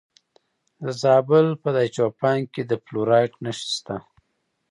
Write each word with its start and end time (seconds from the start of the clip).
د 0.83 0.85
زابل 1.03 1.45
په 1.61 1.69
دایچوپان 1.75 2.39
کې 2.53 2.61
د 2.65 2.71
فلورایټ 2.83 3.33
نښې 3.43 3.67
شته. 3.75 3.95